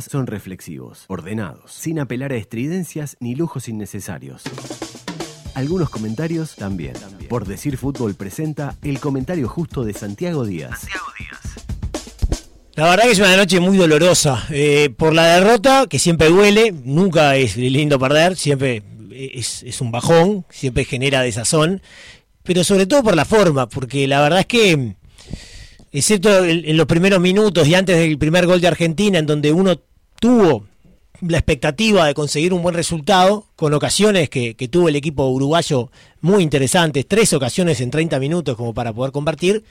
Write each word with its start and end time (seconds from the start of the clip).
son 0.00 0.26
reflexivos, 0.26 1.04
ordenados, 1.08 1.72
sin 1.72 2.00
apelar 2.00 2.32
a 2.32 2.36
estridencias 2.36 3.16
ni 3.20 3.34
lujos 3.34 3.68
innecesarios. 3.68 4.42
Algunos 5.54 5.90
comentarios 5.90 6.56
también. 6.56 6.94
Por 7.28 7.46
decir 7.46 7.76
fútbol 7.76 8.14
presenta 8.14 8.76
el 8.82 9.00
comentario 9.00 9.48
justo 9.48 9.84
de 9.84 9.92
Santiago 9.92 10.46
Díaz. 10.46 10.86
La 12.74 12.88
verdad 12.88 13.04
que 13.04 13.10
es 13.10 13.18
una 13.18 13.36
noche 13.36 13.60
muy 13.60 13.76
dolorosa. 13.76 14.46
eh, 14.50 14.88
por 14.96 15.12
la 15.12 15.26
derrota, 15.36 15.86
que 15.88 15.98
siempre 15.98 16.28
duele, 16.28 16.72
nunca 16.72 17.36
es 17.36 17.56
lindo 17.58 17.98
perder, 17.98 18.36
siempre 18.36 18.82
es, 19.12 19.62
es 19.62 19.82
un 19.82 19.92
bajón, 19.92 20.46
siempre 20.48 20.86
genera 20.86 21.20
desazón. 21.20 21.82
Pero 22.42 22.64
sobre 22.64 22.86
todo 22.86 23.02
por 23.02 23.14
la 23.14 23.26
forma, 23.26 23.68
porque 23.68 24.08
la 24.08 24.22
verdad 24.22 24.40
es 24.40 24.46
que, 24.46 24.96
excepto 25.92 26.44
en, 26.44 26.76
los 26.76 26.86
primeros 26.86 27.20
minutos 27.20 27.68
y 27.68 27.74
antes 27.74 27.96
del 27.96 28.18
primer 28.18 28.46
gol 28.46 28.60
de 28.60 28.68
Argentina, 28.68 29.18
en 29.18 29.26
donde 29.26 29.52
uno 29.52 29.80
tuvo 30.18 30.66
la 31.20 31.38
expectativa 31.38 32.06
de 32.06 32.14
conseguir 32.14 32.52
un 32.52 32.62
buen 32.62 32.74
resultado, 32.74 33.46
con 33.54 33.74
ocasiones 33.74 34.28
que, 34.28 34.54
tuvo 34.70 34.88
el 34.88 34.96
equipo 34.96 35.28
uruguayo 35.28 35.90
muy 36.20 36.42
interesantes, 36.42 37.06
tres 37.06 37.32
ocasiones 37.32 37.80
en 37.80 37.90
30 37.90 38.18
minutos 38.18 38.56
como 38.56 38.74
para 38.74 38.92
poder 38.92 39.12
compartir. 39.12 39.62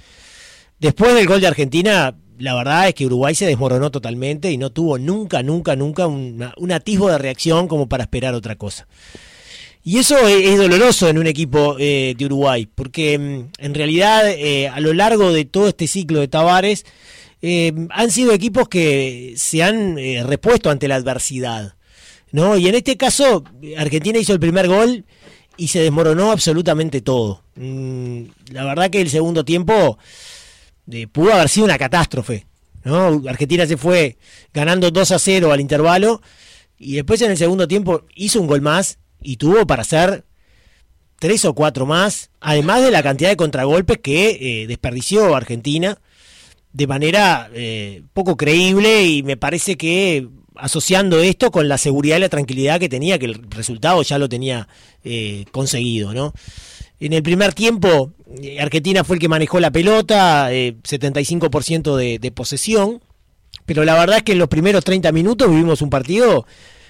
Después 0.79 1.13
del 1.13 1.27
gol 1.27 1.41
de 1.41 1.47
Argentina, 1.47 2.15
la 2.37 2.55
verdad 2.55 2.87
es 2.87 2.95
que 2.95 3.05
Uruguay 3.05 3.35
se 3.35 3.45
desmoronó 3.45 3.91
totalmente 3.91 4.51
y 4.51 4.57
no 4.57 4.69
tuvo 4.69 4.97
nunca, 4.97 5.43
nunca, 5.43 5.75
nunca 5.75 6.07
un 6.07 6.71
atisbo 6.71 7.09
de 7.09 7.17
reacción 7.17 7.67
como 7.67 7.89
para 7.89 8.03
esperar 8.03 8.33
otra 8.33 8.55
cosa. 8.55 8.87
Y 9.83 9.97
eso 9.97 10.15
es, 10.27 10.57
doloroso 10.57 11.09
en 11.09 11.17
un 11.17 11.27
equipo 11.27 11.75
eh, 11.79 12.13
de 12.17 12.25
Uruguay, 12.25 12.67
porque 12.73 13.17
mm, 13.17 13.51
en 13.57 13.73
realidad 13.73 14.29
eh, 14.29 14.67
a 14.67 14.79
lo 14.79 14.93
largo 14.93 15.33
de 15.33 15.45
todo 15.45 15.67
este 15.67 15.87
ciclo 15.87 16.19
de 16.19 16.27
Tavares 16.27 16.85
eh, 17.41 17.73
han 17.89 18.11
sido 18.11 18.33
equipos 18.33 18.69
que 18.69 19.33
se 19.35 19.63
han 19.63 19.97
eh, 19.97 20.23
repuesto 20.23 20.69
ante 20.69 20.87
la 20.87 20.95
adversidad. 20.95 21.75
¿no? 22.31 22.57
Y 22.57 22.67
en 22.67 22.75
este 22.75 22.97
caso, 22.97 23.43
Argentina 23.77 24.19
hizo 24.19 24.33
el 24.33 24.39
primer 24.39 24.67
gol 24.67 25.05
y 25.57 25.67
se 25.67 25.81
desmoronó 25.81 26.31
absolutamente 26.31 27.01
todo. 27.01 27.43
Mm, 27.55 28.23
la 28.51 28.63
verdad 28.63 28.89
que 28.89 29.01
el 29.01 29.09
segundo 29.09 29.43
tiempo 29.43 29.97
eh, 30.91 31.07
pudo 31.07 31.33
haber 31.33 31.49
sido 31.49 31.65
una 31.65 31.77
catástrofe. 31.77 32.45
¿no? 32.83 33.21
Argentina 33.27 33.65
se 33.65 33.77
fue 33.77 34.17
ganando 34.53 34.91
2 34.91 35.11
a 35.11 35.19
0 35.19 35.51
al 35.51 35.61
intervalo 35.61 36.21
y 36.77 36.95
después 36.95 37.21
en 37.21 37.31
el 37.31 37.37
segundo 37.37 37.67
tiempo 37.67 38.05
hizo 38.15 38.39
un 38.39 38.47
gol 38.47 38.61
más 38.61 38.99
y 39.21 39.37
tuvo 39.37 39.65
para 39.67 39.81
hacer 39.81 40.25
tres 41.19 41.45
o 41.45 41.53
cuatro 41.53 41.85
más, 41.85 42.31
además 42.39 42.81
de 42.81 42.91
la 42.91 43.03
cantidad 43.03 43.29
de 43.29 43.37
contragolpes 43.37 43.99
que 43.99 44.63
eh, 44.63 44.67
desperdició 44.67 45.35
Argentina 45.35 45.97
de 46.73 46.87
manera 46.87 47.49
eh, 47.53 48.03
poco 48.13 48.37
creíble 48.37 49.05
y 49.05 49.23
me 49.23 49.37
parece 49.37 49.75
que 49.75 50.27
asociando 50.55 51.19
esto 51.19 51.51
con 51.51 51.67
la 51.67 51.77
seguridad 51.77 52.17
y 52.17 52.21
la 52.21 52.29
tranquilidad 52.29 52.79
que 52.79 52.89
tenía, 52.89 53.17
que 53.19 53.25
el 53.25 53.41
resultado 53.49 54.01
ya 54.03 54.17
lo 54.17 54.29
tenía 54.29 54.67
eh, 55.03 55.45
conseguido, 55.51 56.13
¿no? 56.13 56.33
En 56.99 57.13
el 57.13 57.23
primer 57.23 57.53
tiempo, 57.53 58.13
eh, 58.41 58.59
Argentina 58.59 59.03
fue 59.03 59.15
el 59.15 59.19
que 59.19 59.27
manejó 59.27 59.59
la 59.59 59.71
pelota, 59.71 60.53
eh, 60.53 60.75
75% 60.83 61.95
de, 61.95 62.19
de 62.19 62.31
posesión, 62.31 63.01
pero 63.65 63.83
la 63.83 63.95
verdad 63.95 64.17
es 64.17 64.23
que 64.23 64.33
en 64.33 64.39
los 64.39 64.49
primeros 64.49 64.83
30 64.83 65.11
minutos 65.11 65.49
vivimos 65.49 65.81
un 65.81 65.89
partido 65.89 66.45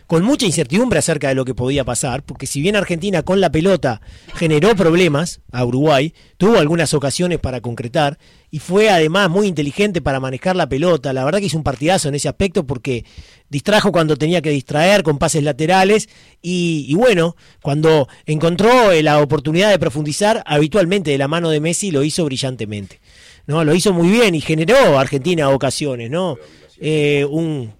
con 0.07 0.23
mucha 0.23 0.45
incertidumbre 0.45 0.99
acerca 0.99 1.29
de 1.29 1.35
lo 1.35 1.45
que 1.45 1.55
podía 1.55 1.83
pasar, 1.83 2.23
porque 2.23 2.47
si 2.47 2.61
bien 2.61 2.75
Argentina 2.75 3.23
con 3.23 3.39
la 3.39 3.51
pelota 3.51 4.01
generó 4.35 4.75
problemas 4.75 5.41
a 5.51 5.63
Uruguay, 5.65 6.13
tuvo 6.37 6.57
algunas 6.57 6.93
ocasiones 6.93 7.39
para 7.39 7.61
concretar 7.61 8.17
y 8.49 8.59
fue 8.59 8.89
además 8.89 9.29
muy 9.29 9.47
inteligente 9.47 10.01
para 10.01 10.19
manejar 10.19 10.55
la 10.55 10.67
pelota, 10.67 11.13
la 11.13 11.23
verdad 11.23 11.39
que 11.39 11.45
hizo 11.45 11.57
un 11.57 11.63
partidazo 11.63 12.09
en 12.09 12.15
ese 12.15 12.27
aspecto 12.27 12.65
porque 12.65 13.05
distrajo 13.49 13.91
cuando 13.91 14.17
tenía 14.17 14.41
que 14.41 14.49
distraer 14.49 15.03
con 15.03 15.17
pases 15.17 15.43
laterales 15.43 16.09
y, 16.41 16.85
y 16.87 16.95
bueno, 16.95 17.35
cuando 17.61 18.07
encontró 18.25 18.91
eh, 18.91 19.03
la 19.03 19.21
oportunidad 19.21 19.69
de 19.69 19.79
profundizar, 19.79 20.43
habitualmente 20.45 21.11
de 21.11 21.17
la 21.17 21.27
mano 21.27 21.49
de 21.49 21.59
Messi 21.59 21.91
lo 21.91 22.03
hizo 22.03 22.25
brillantemente. 22.25 22.99
¿no? 23.47 23.63
Lo 23.63 23.73
hizo 23.73 23.93
muy 23.93 24.09
bien 24.09 24.35
y 24.35 24.41
generó 24.41 24.97
a 24.97 25.01
Argentina 25.01 25.49
ocasiones, 25.49 26.09
¿no? 26.09 26.37
Eh, 26.79 27.25
un 27.29 27.73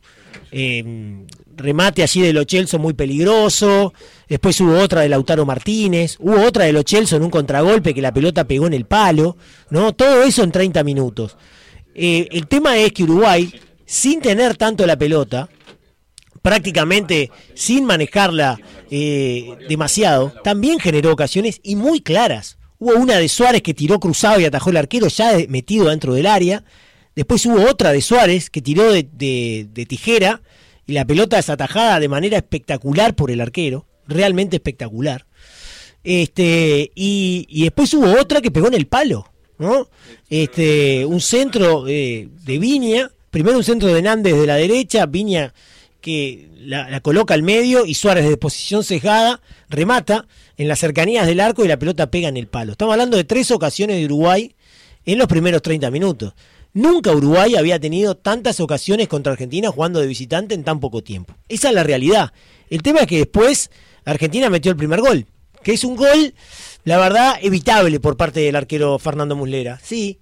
eh, 0.51 1.25
remate 1.61 2.03
allí 2.03 2.21
de 2.21 2.33
Lo 2.33 2.43
Celso 2.43 2.79
muy 2.79 2.93
peligroso, 2.93 3.93
después 4.27 4.59
hubo 4.61 4.77
otra 4.79 5.01
de 5.01 5.09
Lautaro 5.09 5.45
Martínez, 5.45 6.17
hubo 6.19 6.41
otra 6.41 6.65
de 6.65 6.73
Lo 6.73 6.83
Celso 6.83 7.15
en 7.15 7.23
un 7.23 7.29
contragolpe 7.29 7.93
que 7.93 8.01
la 8.01 8.13
pelota 8.13 8.43
pegó 8.45 8.67
en 8.67 8.73
el 8.73 8.85
palo, 8.85 9.37
¿no? 9.69 9.93
Todo 9.93 10.23
eso 10.23 10.43
en 10.43 10.51
30 10.51 10.83
minutos. 10.83 11.37
Eh, 11.95 12.27
el 12.31 12.47
tema 12.47 12.77
es 12.77 12.91
que 12.91 13.03
Uruguay, 13.03 13.53
sin 13.85 14.21
tener 14.21 14.57
tanto 14.57 14.85
la 14.85 14.97
pelota, 14.97 15.49
prácticamente 16.41 17.29
sin 17.53 17.85
manejarla 17.85 18.59
eh, 18.89 19.57
demasiado, 19.69 20.33
también 20.43 20.79
generó 20.79 21.11
ocasiones 21.11 21.59
y 21.63 21.75
muy 21.75 22.01
claras. 22.01 22.57
Hubo 22.79 22.95
una 22.95 23.17
de 23.17 23.29
Suárez 23.29 23.61
que 23.61 23.73
tiró 23.73 23.99
cruzado 23.99 24.39
y 24.39 24.45
atajó 24.45 24.71
el 24.71 24.77
arquero 24.77 25.07
ya 25.07 25.33
metido 25.49 25.89
dentro 25.89 26.13
del 26.13 26.25
área. 26.25 26.63
Después 27.15 27.45
hubo 27.45 27.69
otra 27.69 27.91
de 27.91 28.01
Suárez 28.01 28.49
que 28.49 28.61
tiró 28.61 28.91
de 28.91 29.85
tijera 29.87 30.41
y 30.87 30.93
la 30.93 31.05
pelota 31.05 31.39
es 31.39 31.49
atajada 31.49 31.99
de 31.99 32.09
manera 32.09 32.37
espectacular 32.37 33.15
por 33.15 33.31
el 33.31 33.41
arquero, 33.41 33.85
realmente 34.07 34.57
espectacular. 34.57 35.25
Este, 36.03 36.91
y, 36.95 37.45
y 37.49 37.63
después 37.63 37.93
hubo 37.93 38.11
otra 38.19 38.41
que 38.41 38.51
pegó 38.51 38.67
en 38.67 38.73
el 38.73 38.87
palo, 38.87 39.31
¿no? 39.57 39.89
Este, 40.29 41.05
un 41.05 41.21
centro 41.21 41.87
eh, 41.87 42.27
de 42.43 42.59
Viña, 42.59 43.11
primero 43.29 43.57
un 43.57 43.63
centro 43.63 43.93
de 43.93 44.01
Nández 44.01 44.35
de 44.35 44.47
la 44.47 44.55
derecha, 44.55 45.05
Viña 45.05 45.53
que 46.01 46.49
la, 46.57 46.89
la 46.89 46.99
coloca 46.99 47.35
al 47.35 47.43
medio 47.43 47.85
y 47.85 47.93
Suárez 47.93 48.27
de 48.27 48.35
posición 48.35 48.83
sesgada 48.83 49.39
remata 49.69 50.27
en 50.57 50.67
las 50.67 50.79
cercanías 50.79 51.27
del 51.27 51.39
arco 51.39 51.63
y 51.63 51.67
la 51.67 51.77
pelota 51.77 52.09
pega 52.09 52.27
en 52.27 52.37
el 52.37 52.47
palo. 52.47 52.73
Estamos 52.73 52.93
hablando 52.93 53.17
de 53.17 53.23
tres 53.23 53.51
ocasiones 53.51 53.97
de 53.97 54.05
Uruguay 54.05 54.55
en 55.05 55.17
los 55.17 55.27
primeros 55.27 55.61
30 55.61 55.89
minutos. 55.91 56.33
Nunca 56.73 57.11
Uruguay 57.11 57.55
había 57.55 57.79
tenido 57.79 58.15
tantas 58.15 58.61
ocasiones 58.61 59.09
contra 59.09 59.33
Argentina 59.33 59.69
jugando 59.69 59.99
de 59.99 60.07
visitante 60.07 60.55
en 60.55 60.63
tan 60.63 60.79
poco 60.79 61.03
tiempo. 61.03 61.35
Esa 61.49 61.67
es 61.67 61.75
la 61.75 61.83
realidad. 61.83 62.31
El 62.69 62.81
tema 62.81 63.01
es 63.01 63.07
que 63.07 63.17
después 63.17 63.71
Argentina 64.05 64.49
metió 64.49 64.71
el 64.71 64.77
primer 64.77 65.01
gol, 65.01 65.25
que 65.63 65.73
es 65.73 65.83
un 65.83 65.97
gol, 65.97 66.33
la 66.85 66.97
verdad, 66.97 67.35
evitable 67.41 67.99
por 67.99 68.15
parte 68.15 68.39
del 68.39 68.55
arquero 68.55 68.97
Fernando 68.99 69.35
Muslera. 69.35 69.81
Sí, 69.83 70.19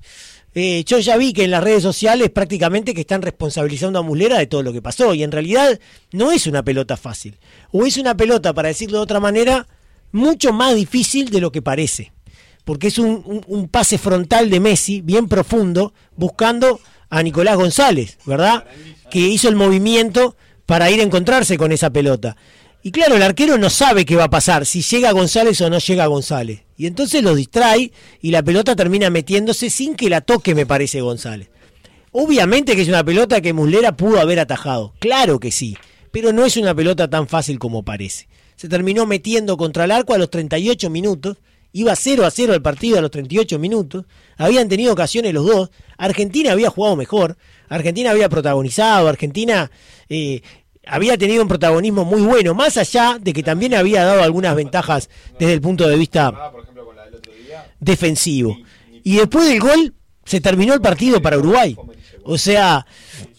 eh, 0.56 0.84
yo 0.88 0.98
ya 0.98 1.18
vi 1.18 1.34
que 1.34 1.44
en 1.44 1.52
las 1.52 1.64
redes 1.64 1.84
sociales 1.84 2.32
prácticamente 2.32 2.96
que 2.96 3.02
están 3.02 3.22
responsabilizando 3.22 4.00
a 4.00 4.02
Muslera 4.02 4.40
de 4.40 4.48
todo 4.48 4.64
lo 4.64 4.74
que 4.74 4.82
pasó 4.82 5.14
y 5.14 5.22
en 5.22 5.32
realidad 5.32 5.80
no 6.12 6.32
es 6.32 6.48
una 6.48 6.64
pelota 6.64 6.98
fácil. 6.98 7.38
O 7.72 7.86
es 7.86 7.98
una 7.98 8.18
pelota, 8.18 8.54
para 8.56 8.70
decirlo 8.70 8.98
de 8.98 9.04
otra 9.04 9.20
manera, 9.20 9.68
mucho 10.12 10.52
más 10.52 10.74
difícil 10.74 11.30
de 11.30 11.42
lo 11.42 11.52
que 11.52 11.62
parece 11.62 12.12
porque 12.66 12.88
es 12.88 12.98
un, 13.00 13.68
pase 13.72 13.98
frontal 13.98 14.50
de 14.50 14.60
Messi, 14.60 15.02
bien 15.02 15.28
profundo, 15.28 15.94
buscando 16.16 16.80
a 17.10 17.24
Nicolás 17.24 17.58
González, 17.58 18.18
¿verdad? 18.26 18.66
Que 19.10 19.20
hizo 19.20 19.50
el 19.50 19.56
movimiento 19.56 20.36
para 20.66 20.92
ir 20.92 21.00
a 21.00 21.04
encontrarse 21.04 21.58
con 21.58 21.72
esa 21.72 21.90
pelota. 21.90 22.36
Y 22.82 22.92
claro, 22.92 23.16
el 23.16 23.24
arquero 23.24 23.58
no 23.58 23.70
sabe 23.70 24.06
qué 24.06 24.16
va 24.16 24.26
a 24.26 24.30
pasar, 24.30 24.66
si 24.66 24.82
llega 24.82 25.12
González 25.12 25.60
o 25.62 25.70
no 25.70 25.80
llega 25.80 26.06
González. 26.06 26.62
Y 26.78 26.86
entonces 26.86 27.24
lo 27.24 27.36
distrae 27.36 27.92
y 28.22 28.32
la 28.32 28.42
pelota 28.44 28.76
termina 28.76 29.10
metiéndose 29.10 29.70
sin 29.70 29.96
que 29.96 30.10
la 30.10 30.22
toque, 30.22 30.56
me 30.56 30.66
parece, 30.66 31.02
González. 31.02 31.50
Obviamente 32.12 32.76
que 32.76 32.82
es 32.82 32.88
una 32.88 33.04
pelota 33.04 33.42
que 33.42 33.54
Muslera 33.54 33.98
pudo 33.98 34.20
haber 34.20 34.40
atajado, 34.40 34.94
claro 35.00 35.40
que 35.40 35.52
sí, 35.52 35.78
pero 36.12 36.34
no 36.34 36.46
es 36.46 36.58
una 36.58 36.74
pelota 36.74 37.10
tan 37.10 37.28
fácil 37.28 37.60
como 37.60 37.84
parece. 37.84 38.28
Se 38.56 38.68
terminó 38.68 39.06
metiendo 39.06 39.58
contra 39.58 39.84
el 39.86 39.92
arco 39.92 40.14
a 40.14 40.18
los 40.18 40.30
38 40.30 40.90
minutos, 40.90 41.38
iba 41.72 41.96
0 41.96 42.26
a 42.26 42.32
0 42.32 42.54
el 42.54 42.62
partido 42.62 42.98
a 42.98 43.02
los 43.02 43.12
38 43.12 43.60
minutos, 43.60 44.06
habían 44.38 44.70
tenido 44.70 44.94
ocasiones 44.94 45.34
los 45.34 45.46
dos, 45.46 45.70
Argentina 45.98 46.52
había 46.52 46.70
jugado 46.70 46.96
mejor, 46.96 47.38
Argentina 47.68 48.12
había 48.12 48.30
protagonizado, 48.30 49.08
Argentina 49.08 49.70
eh, 50.10 50.42
había 50.86 51.18
tenido 51.18 51.42
un 51.44 51.48
protagonismo 51.48 52.06
muy 52.06 52.22
bueno, 52.22 52.54
más 52.54 52.78
allá 52.78 53.18
de 53.22 53.34
que 53.34 53.44
también 53.44 53.76
había 53.76 54.04
dado 54.04 54.24
algunas 54.24 54.56
ventajas 54.56 55.10
desde 55.40 55.54
el 55.54 55.62
punto 55.62 55.88
de 55.88 55.98
vista 55.98 56.52
defensivo. 57.80 58.58
Y 59.04 59.18
después 59.18 59.48
del 59.48 59.60
gol 59.60 59.94
se 60.26 60.42
terminó 60.42 60.74
el 60.74 60.82
partido 60.82 61.22
para 61.22 61.38
Uruguay. 61.38 61.76
O 62.24 62.38
sea, 62.38 62.86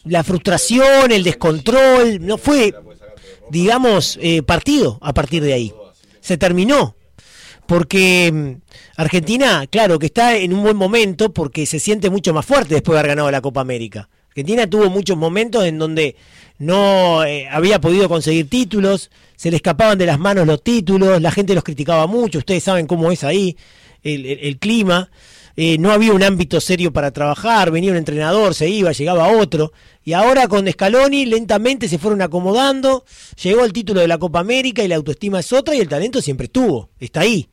la 0.04 0.24
frustración, 0.24 1.12
el 1.12 1.22
descontrol, 1.22 2.24
no 2.24 2.38
fue, 2.38 2.74
digamos, 3.50 4.18
eh, 4.20 4.42
partido 4.42 4.98
a 5.00 5.12
partir 5.12 5.42
de 5.42 5.52
ahí. 5.52 5.74
Se 6.20 6.36
terminó. 6.36 6.96
Porque 7.70 8.32
mm, 8.32 8.62
Argentina, 8.96 9.64
claro, 9.70 10.00
que 10.00 10.06
está 10.06 10.36
en 10.36 10.52
un 10.52 10.64
buen 10.64 10.76
momento 10.76 11.32
porque 11.32 11.66
se 11.66 11.78
siente 11.78 12.10
mucho 12.10 12.34
más 12.34 12.44
fuerte 12.44 12.74
después 12.74 12.94
de 12.94 12.98
haber 12.98 13.10
ganado 13.10 13.30
la 13.30 13.40
Copa 13.40 13.60
América. 13.60 14.08
Argentina 14.30 14.68
tuvo 14.68 14.90
muchos 14.90 15.16
momentos 15.16 15.64
en 15.64 15.78
donde 15.78 16.16
no 16.58 17.22
eh, 17.22 17.46
había 17.48 17.80
podido 17.80 18.08
conseguir 18.08 18.50
títulos, 18.50 19.12
se 19.36 19.50
le 19.52 19.56
escapaban 19.56 19.98
de 19.98 20.06
las 20.06 20.18
manos 20.18 20.48
los 20.48 20.64
títulos, 20.64 21.22
la 21.22 21.30
gente 21.30 21.54
los 21.54 21.62
criticaba 21.62 22.08
mucho, 22.08 22.40
ustedes 22.40 22.64
saben 22.64 22.88
cómo 22.88 23.12
es 23.12 23.22
ahí. 23.22 23.56
el, 24.02 24.58
clima, 24.58 25.08
eh, 25.54 25.78
no 25.78 25.92
había 25.92 26.12
un 26.12 26.24
ámbito 26.24 26.60
serio 26.60 26.92
para 26.92 27.12
trabajar, 27.12 27.70
venía 27.70 27.92
un 27.92 27.98
entrenador, 27.98 28.52
se 28.52 28.68
iba, 28.68 28.90
llegaba 28.90 29.28
otro, 29.28 29.72
y 30.02 30.14
ahora 30.14 30.48
con 30.48 30.68
Scaloni 30.68 31.24
lentamente 31.24 31.86
se 31.86 31.98
fueron 31.98 32.20
acomodando, 32.20 33.04
llegó 33.40 33.64
el 33.64 33.72
título 33.72 34.00
de 34.00 34.08
la 34.08 34.18
Copa 34.18 34.40
América 34.40 34.82
y 34.82 34.88
la 34.88 34.96
autoestima 34.96 35.38
es 35.38 35.52
otra 35.52 35.76
y 35.76 35.78
el 35.78 35.88
talento 35.88 36.20
siempre 36.20 36.46
estuvo, 36.46 36.90
está 36.98 37.20
ahí. 37.20 37.48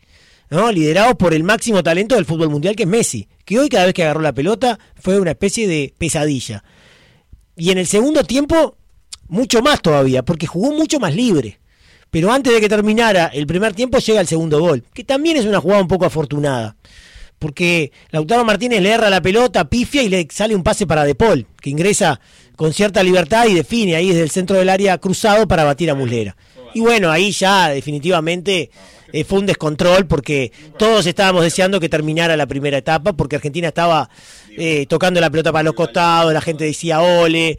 ¿No? 0.50 0.72
liderados 0.72 1.16
por 1.16 1.34
el 1.34 1.44
máximo 1.44 1.84
talento 1.84 2.16
del 2.16 2.26
fútbol 2.26 2.50
mundial 2.50 2.76
que 2.76 2.84
es 2.84 2.90
Messi, 2.90 3.28
que 3.46 3.60
hoy 3.60 3.70
cada 3.70 3.86
vez 3.86 3.94
que 3.94 4.04
agarró 4.04 4.22
la 4.22 4.34
pelota 4.34 4.80
fue 4.96 5.20
una 5.20 5.32
especie 5.32 5.68
de 5.68 5.94
pesadilla. 5.98 6.64
Y 7.56 7.72
en 7.72 7.78
el 7.78 7.88
segundo 7.88 8.24
tiempo, 8.24 8.78
mucho 9.28 9.62
más 9.62 9.82
todavía, 9.82 10.24
porque 10.24 10.48
jugó 10.48 10.72
mucho 10.74 11.00
más 11.00 11.16
libre. 11.16 11.60
Pero 12.10 12.32
antes 12.32 12.54
de 12.54 12.62
que 12.62 12.70
terminara 12.70 13.28
el 13.28 13.48
primer 13.48 13.74
tiempo 13.74 13.98
llega 13.98 14.22
el 14.22 14.28
segundo 14.28 14.60
gol, 14.60 14.84
que 14.94 15.04
también 15.04 15.38
es 15.38 15.46
una 15.46 15.60
jugada 15.60 15.82
un 15.82 15.88
poco 15.88 16.06
afortunada. 16.06 16.76
Porque 17.40 17.92
Lautaro 18.10 18.44
Martínez 18.46 18.82
le 18.82 18.92
erra 18.92 19.10
la 19.10 19.22
pelota, 19.22 19.70
pifia 19.70 20.02
y 20.02 20.10
le 20.10 20.28
sale 20.32 20.56
un 20.56 20.64
pase 20.64 20.88
para 20.88 21.04
De 21.04 21.16
Paul, 21.16 21.46
que 21.62 21.70
ingresa 21.70 22.20
con 22.56 22.74
cierta 22.74 23.04
libertad 23.04 23.46
y 23.48 23.54
define 23.54 23.96
ahí 23.96 24.10
desde 24.10 24.24
el 24.24 24.32
centro 24.32 24.58
del 24.58 24.70
área 24.70 24.98
cruzado 24.98 25.48
para 25.48 25.64
batir 25.64 25.92
a 25.92 25.96
Muslera. 25.96 26.36
Y 26.74 26.80
bueno, 26.80 27.12
ahí 27.12 27.32
ya 27.32 27.70
definitivamente 27.70 28.72
eh, 29.18 29.24
fue 29.24 29.40
un 29.40 29.48
descontrol 29.48 30.06
porque 30.06 30.52
todos 30.78 31.08
estábamos 31.08 31.42
deseando 31.42 31.80
que 31.80 31.90
terminara 31.90 32.38
la 32.38 32.46
primera 32.46 32.78
etapa 32.78 33.14
porque 33.14 33.38
Argentina 33.38 33.70
estaba 33.70 34.12
eh, 34.56 34.86
tocando 34.88 35.20
la 35.20 35.32
pelota 35.32 35.52
para 35.52 35.64
los 35.64 35.74
costados, 35.74 36.32
la 36.32 36.42
gente 36.42 36.66
decía 36.66 37.02
ole. 37.02 37.58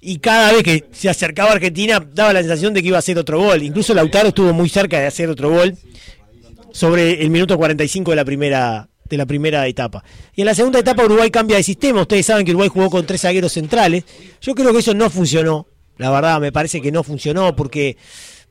Y 0.00 0.18
cada 0.18 0.52
vez 0.52 0.62
que 0.62 0.84
se 0.92 1.08
acercaba 1.08 1.50
Argentina 1.50 1.98
daba 2.14 2.32
la 2.32 2.40
sensación 2.40 2.74
de 2.74 2.80
que 2.80 2.88
iba 2.88 2.96
a 2.96 3.00
hacer 3.00 3.18
otro 3.18 3.40
gol. 3.40 3.60
Incluso 3.64 3.92
Lautaro 3.92 4.28
estuvo 4.28 4.52
muy 4.52 4.68
cerca 4.68 5.00
de 5.00 5.08
hacer 5.08 5.28
otro 5.28 5.50
gol 5.50 5.76
sobre 6.72 7.20
el 7.20 7.30
minuto 7.30 7.56
45 7.58 8.12
de 8.12 8.16
la 8.16 8.24
primera 8.24 8.88
de 9.04 9.16
la 9.16 9.26
primera 9.26 9.66
etapa. 9.66 10.04
Y 10.36 10.42
en 10.42 10.46
la 10.46 10.54
segunda 10.54 10.78
etapa 10.78 11.04
Uruguay 11.04 11.32
cambia 11.32 11.56
de 11.56 11.64
sistema. 11.64 12.02
Ustedes 12.02 12.24
saben 12.24 12.46
que 12.46 12.52
Uruguay 12.52 12.70
jugó 12.72 12.88
con 12.88 13.04
tres 13.04 13.22
zagueros 13.22 13.50
centrales. 13.50 14.04
Yo 14.40 14.54
creo 14.54 14.72
que 14.72 14.78
eso 14.78 14.94
no 14.94 15.10
funcionó. 15.10 15.66
La 15.96 16.10
verdad, 16.10 16.40
me 16.40 16.52
parece 16.52 16.80
que 16.80 16.92
no 16.92 17.02
funcionó 17.02 17.56
porque 17.56 17.96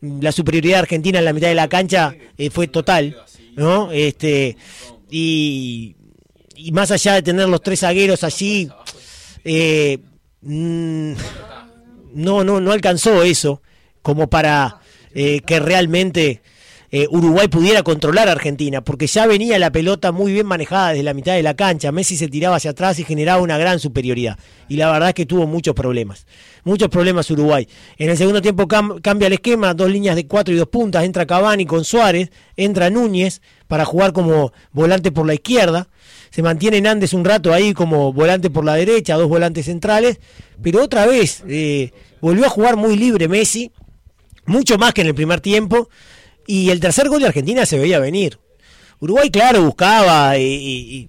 la 0.01 0.31
superioridad 0.31 0.79
argentina 0.79 1.19
en 1.19 1.25
la 1.25 1.33
mitad 1.33 1.47
de 1.47 1.55
la 1.55 1.67
cancha 1.69 2.15
eh, 2.37 2.49
fue 2.49 2.67
total, 2.67 3.17
¿no? 3.55 3.91
Este, 3.91 4.57
y, 5.09 5.95
más 6.71 6.91
allá 6.91 7.15
de 7.15 7.21
tener 7.21 7.47
los 7.47 7.61
tres 7.61 7.81
zagueros 7.81 8.23
allí, 8.23 8.69
eh, 9.45 9.99
mm, 10.41 11.13
no, 12.13 12.43
no, 12.43 12.59
no 12.59 12.71
alcanzó 12.71 13.23
eso 13.23 13.61
como 14.01 14.29
para 14.29 14.79
eh, 15.13 15.41
que 15.41 15.59
realmente 15.59 16.41
eh, 16.91 17.07
Uruguay 17.11 17.47
pudiera 17.47 17.83
controlar 17.83 18.29
a 18.29 18.31
Argentina, 18.31 18.81
porque 18.81 19.05
ya 19.05 19.27
venía 19.27 19.59
la 19.59 19.71
pelota 19.71 20.11
muy 20.11 20.33
bien 20.33 20.47
manejada 20.47 20.89
desde 20.89 21.03
la 21.03 21.13
mitad 21.13 21.35
de 21.35 21.43
la 21.43 21.53
cancha, 21.53 21.91
Messi 21.91 22.17
se 22.17 22.27
tiraba 22.27 22.55
hacia 22.55 22.71
atrás 22.71 22.97
y 22.99 23.03
generaba 23.03 23.41
una 23.41 23.57
gran 23.59 23.79
superioridad. 23.79 24.39
Y 24.67 24.77
la 24.77 24.91
verdad 24.91 25.09
es 25.09 25.15
que 25.15 25.25
tuvo 25.27 25.45
muchos 25.45 25.75
problemas, 25.75 26.25
muchos 26.63 26.89
problemas 26.89 27.29
Uruguay. 27.29 27.67
En 27.97 28.09
el 28.09 28.17
segundo 28.17 28.41
tiempo 28.41 28.67
cambia 28.67 29.27
el 29.27 29.33
esquema, 29.33 29.73
dos 29.75 29.89
líneas 29.89 30.15
de 30.15 30.25
cuatro 30.25 30.53
y 30.53 30.57
dos 30.57 30.67
puntas, 30.67 31.03
entra 31.03 31.27
Cavani 31.27 31.65
con 31.65 31.83
Suárez, 31.83 32.31
entra 32.57 32.89
Núñez 32.89 33.41
para 33.67 33.85
jugar 33.85 34.11
como 34.11 34.51
volante 34.71 35.11
por 35.11 35.27
la 35.27 35.35
izquierda. 35.35 35.87
Se 36.31 36.41
mantiene 36.41 36.81
Nández 36.81 37.13
un 37.13 37.25
rato 37.25 37.53
ahí 37.53 37.73
como 37.73 38.13
volante 38.13 38.49
por 38.49 38.65
la 38.65 38.75
derecha, 38.75 39.15
dos 39.15 39.29
volantes 39.29 39.65
centrales, 39.65 40.19
pero 40.61 40.83
otra 40.83 41.05
vez 41.05 41.43
eh, 41.47 41.91
volvió 42.21 42.45
a 42.45 42.49
jugar 42.49 42.77
muy 42.77 42.95
libre 42.97 43.27
Messi, 43.27 43.71
mucho 44.45 44.77
más 44.79 44.93
que 44.93 45.01
en 45.01 45.07
el 45.07 45.15
primer 45.15 45.39
tiempo. 45.39 45.89
Y 46.49 46.71
el 46.71 46.79
tercer 46.79 47.07
gol 47.09 47.21
de 47.21 47.27
Argentina 47.27 47.63
se 47.63 47.77
veía 47.77 47.99
venir. 47.99 48.39
Uruguay, 48.99 49.29
claro, 49.29 49.61
buscaba 49.61 50.35
y, 50.39 51.07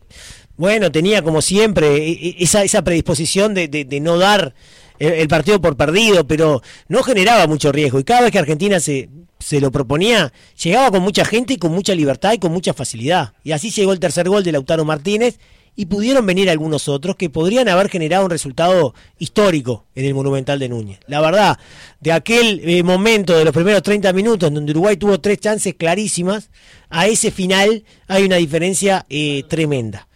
bueno, 0.58 0.92
tenía 0.92 1.22
como 1.22 1.40
siempre 1.40 1.96
e, 1.96 2.10
e, 2.10 2.36
esa, 2.40 2.62
esa 2.62 2.84
predisposición 2.84 3.54
de, 3.54 4.00
no 4.02 4.18
dar 4.18 4.54
el, 4.98 5.28
partido 5.28 5.58
por 5.58 5.78
perdido, 5.78 6.26
pero 6.26 6.60
no 6.88 7.02
generaba 7.02 7.46
mucho 7.46 7.72
riesgo. 7.72 7.98
Y 7.98 8.04
cada 8.04 8.20
vez 8.20 8.32
que 8.32 8.38
Argentina 8.38 8.80
se, 8.80 9.08
se 9.38 9.62
lo 9.62 9.72
proponía, 9.72 10.30
llegaba 10.62 10.90
con 10.90 11.02
mucha 11.02 11.24
gente 11.24 11.54
y 11.54 11.56
con 11.56 11.72
mucha 11.72 11.94
libertad 11.94 12.34
y 12.34 12.38
con 12.38 12.52
mucha 12.52 12.74
facilidad. 12.74 13.32
Y 13.42 13.52
así 13.52 13.70
llegó 13.70 13.94
el 13.94 13.98
tercer 13.98 14.28
gol 14.28 14.44
de 14.44 14.52
Lautaro 14.52 14.84
Martínez 14.84 15.38
y 15.80 15.86
pudieron 15.86 16.26
venir 16.26 16.50
algunos 16.50 16.88
otros 16.88 17.16
que 17.16 17.30
podrían 17.30 17.66
haber 17.66 17.88
generado 17.88 18.26
un 18.26 18.30
resultado 18.30 18.92
histórico 19.18 19.86
en 19.94 20.04
el 20.04 20.12
Monumental 20.12 20.58
de 20.58 20.68
Núñez. 20.68 21.00
La 21.06 21.22
verdad, 21.22 21.58
de 22.00 22.12
aquel 22.12 22.60
eh, 22.68 22.82
momento 22.82 23.34
de 23.34 23.46
los 23.46 23.54
primeros 23.54 23.82
30 23.82 24.12
minutos 24.12 24.52
donde 24.52 24.72
Uruguay 24.72 24.98
tuvo 24.98 25.18
tres 25.22 25.38
chances 25.38 25.74
clarísimas, 25.74 26.50
a 26.90 27.06
ese 27.06 27.30
final 27.30 27.82
hay 28.08 28.24
una 28.24 28.36
diferencia 28.36 29.06
eh, 29.08 29.42
tremenda. 29.48 30.06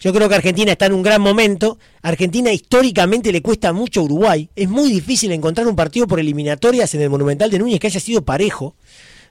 Yo 0.00 0.14
creo 0.14 0.30
que 0.30 0.34
Argentina 0.34 0.72
está 0.72 0.86
en 0.86 0.94
un 0.94 1.02
gran 1.02 1.20
momento. 1.20 1.78
Argentina 2.00 2.50
históricamente 2.50 3.32
le 3.32 3.42
cuesta 3.42 3.74
mucho 3.74 4.00
a 4.00 4.04
Uruguay. 4.04 4.48
Es 4.56 4.70
muy 4.70 4.90
difícil 4.90 5.30
encontrar 5.32 5.66
un 5.66 5.76
partido 5.76 6.06
por 6.06 6.20
eliminatorias 6.20 6.94
en 6.94 7.02
el 7.02 7.10
Monumental 7.10 7.50
de 7.50 7.58
Núñez 7.58 7.80
que 7.80 7.88
haya 7.88 8.00
sido 8.00 8.24
parejo. 8.24 8.76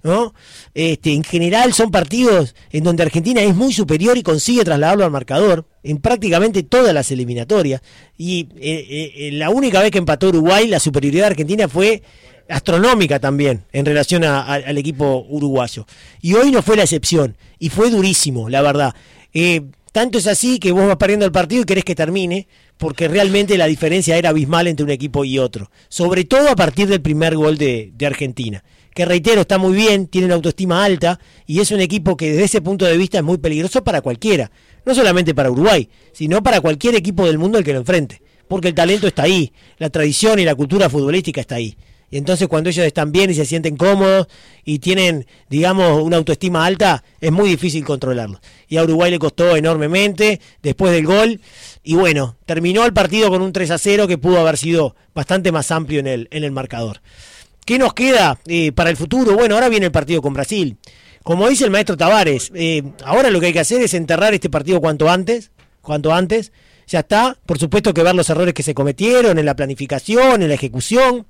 ¿No? 0.03 0.33
Este, 0.73 1.13
en 1.13 1.23
general 1.23 1.73
son 1.73 1.91
partidos 1.91 2.55
en 2.71 2.83
donde 2.83 3.03
Argentina 3.03 3.41
es 3.41 3.55
muy 3.55 3.73
superior 3.73 4.17
y 4.17 4.23
consigue 4.23 4.63
trasladarlo 4.63 5.05
al 5.05 5.11
marcador 5.11 5.65
en 5.83 5.97
prácticamente 5.97 6.63
todas 6.63 6.93
las 6.93 7.11
eliminatorias. 7.11 7.81
Y 8.17 8.47
eh, 8.57 9.13
eh, 9.15 9.29
la 9.33 9.49
única 9.49 9.81
vez 9.81 9.91
que 9.91 9.97
empató 9.97 10.29
Uruguay, 10.29 10.67
la 10.67 10.79
superioridad 10.79 11.23
de 11.23 11.31
Argentina 11.31 11.67
fue 11.67 12.01
astronómica 12.49 13.19
también 13.19 13.63
en 13.71 13.85
relación 13.85 14.23
al 14.23 14.77
equipo 14.77 15.25
uruguayo. 15.29 15.85
Y 16.21 16.33
hoy 16.33 16.51
no 16.51 16.61
fue 16.61 16.75
la 16.75 16.83
excepción, 16.83 17.37
y 17.59 17.69
fue 17.69 17.89
durísimo, 17.89 18.49
la 18.49 18.61
verdad. 18.61 18.93
Eh, 19.33 19.61
tanto 19.93 20.17
es 20.17 20.27
así 20.27 20.59
que 20.59 20.71
vos 20.71 20.85
vas 20.87 20.97
perdiendo 20.97 21.25
el 21.25 21.31
partido 21.31 21.61
y 21.61 21.65
querés 21.65 21.85
que 21.85 21.95
termine, 21.95 22.47
porque 22.77 23.07
realmente 23.07 23.57
la 23.57 23.67
diferencia 23.67 24.17
era 24.17 24.29
abismal 24.29 24.67
entre 24.67 24.83
un 24.83 24.89
equipo 24.89 25.23
y 25.23 25.39
otro. 25.39 25.71
Sobre 25.87 26.25
todo 26.25 26.49
a 26.49 26.55
partir 26.55 26.87
del 26.87 27.01
primer 27.01 27.35
gol 27.35 27.57
de 27.57 27.93
Argentina 28.05 28.63
que 28.93 29.05
reitero, 29.05 29.41
está 29.41 29.57
muy 29.57 29.73
bien, 29.73 30.07
tiene 30.07 30.25
una 30.25 30.35
autoestima 30.35 30.83
alta 30.83 31.19
y 31.45 31.59
es 31.59 31.71
un 31.71 31.79
equipo 31.79 32.17
que 32.17 32.31
desde 32.31 32.43
ese 32.43 32.61
punto 32.61 32.85
de 32.85 32.97
vista 32.97 33.17
es 33.17 33.23
muy 33.23 33.37
peligroso 33.37 33.83
para 33.83 34.01
cualquiera, 34.01 34.51
no 34.85 34.93
solamente 34.93 35.33
para 35.33 35.51
Uruguay, 35.51 35.89
sino 36.11 36.43
para 36.43 36.61
cualquier 36.61 36.95
equipo 36.95 37.25
del 37.25 37.37
mundo 37.37 37.57
el 37.57 37.63
que 37.63 37.73
lo 37.73 37.79
enfrente, 37.79 38.21
porque 38.47 38.69
el 38.69 38.75
talento 38.75 39.07
está 39.07 39.23
ahí, 39.23 39.53
la 39.77 39.89
tradición 39.89 40.39
y 40.39 40.45
la 40.45 40.55
cultura 40.55 40.89
futbolística 40.89 41.41
está 41.41 41.55
ahí. 41.55 41.77
Y 42.13 42.17
entonces 42.17 42.49
cuando 42.49 42.69
ellos 42.69 42.85
están 42.85 43.13
bien 43.13 43.31
y 43.31 43.33
se 43.33 43.45
sienten 43.45 43.77
cómodos 43.77 44.27
y 44.65 44.79
tienen, 44.79 45.25
digamos, 45.49 46.03
una 46.03 46.17
autoestima 46.17 46.65
alta, 46.65 47.05
es 47.21 47.31
muy 47.31 47.47
difícil 47.47 47.85
controlarlo. 47.85 48.41
Y 48.67 48.75
a 48.75 48.83
Uruguay 48.83 49.11
le 49.11 49.17
costó 49.17 49.55
enormemente 49.55 50.41
después 50.61 50.91
del 50.91 51.05
gol. 51.05 51.39
Y 51.83 51.95
bueno, 51.95 52.35
terminó 52.45 52.85
el 52.85 52.91
partido 52.91 53.29
con 53.29 53.41
un 53.41 53.53
3 53.53 53.71
a 53.71 53.77
0 53.77 54.07
que 54.09 54.17
pudo 54.17 54.41
haber 54.41 54.57
sido 54.57 54.93
bastante 55.15 55.53
más 55.53 55.71
amplio 55.71 56.01
en 56.01 56.07
el, 56.07 56.27
en 56.31 56.43
el 56.43 56.51
marcador. 56.51 56.99
¿Qué 57.65 57.77
nos 57.77 57.93
queda 57.93 58.39
eh, 58.47 58.71
para 58.71 58.89
el 58.89 58.97
futuro? 58.97 59.35
Bueno, 59.35 59.55
ahora 59.55 59.69
viene 59.69 59.85
el 59.87 59.91
partido 59.91 60.21
con 60.21 60.33
Brasil. 60.33 60.77
Como 61.23 61.47
dice 61.47 61.65
el 61.65 61.71
maestro 61.71 61.95
Tavares, 61.95 62.51
eh, 62.55 62.83
ahora 63.05 63.29
lo 63.29 63.39
que 63.39 63.47
hay 63.47 63.53
que 63.53 63.59
hacer 63.59 63.81
es 63.81 63.93
enterrar 63.93 64.33
este 64.33 64.49
partido 64.49 64.81
cuanto 64.81 65.09
antes, 65.09 65.51
cuanto 65.81 66.13
antes. 66.13 66.51
Ya 66.87 66.99
está, 66.99 67.37
por 67.45 67.59
supuesto 67.59 67.93
que 67.93 68.03
ver 68.03 68.15
los 68.15 68.29
errores 68.29 68.53
que 68.53 68.63
se 68.63 68.73
cometieron 68.73 69.37
en 69.37 69.45
la 69.45 69.55
planificación, 69.55 70.41
en 70.41 70.47
la 70.49 70.55
ejecución, 70.55 71.27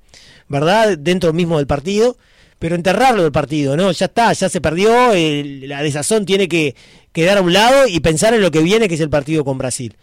¿verdad? 0.48 0.96
Dentro 0.98 1.32
mismo 1.32 1.58
del 1.58 1.66
partido, 1.66 2.16
pero 2.58 2.74
enterrarlo 2.74 3.22
del 3.22 3.32
partido, 3.32 3.76
¿no? 3.76 3.92
Ya 3.92 4.06
está, 4.06 4.32
ya 4.32 4.48
se 4.48 4.60
perdió, 4.60 5.12
la 5.12 5.82
desazón 5.82 6.24
tiene 6.24 6.48
que 6.48 6.74
quedar 7.12 7.38
a 7.38 7.42
un 7.42 7.52
lado 7.52 7.86
y 7.86 8.00
pensar 8.00 8.34
en 8.34 8.40
lo 8.40 8.50
que 8.50 8.60
viene, 8.60 8.88
que 8.88 8.94
es 8.94 9.00
el 9.00 9.10
partido 9.10 9.44
con 9.44 9.58
Brasil. 9.58 9.96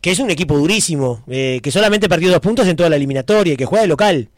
Que 0.00 0.10
es 0.10 0.18
un 0.18 0.30
equipo 0.30 0.58
durísimo, 0.58 1.22
eh, 1.28 1.60
que 1.62 1.70
solamente 1.70 2.08
perdió 2.08 2.30
dos 2.30 2.40
puntos 2.40 2.66
en 2.66 2.76
toda 2.76 2.90
la 2.90 2.96
eliminatoria, 2.96 3.56
que 3.56 3.64
juega 3.64 3.82
de 3.82 3.88
local. 3.88 4.28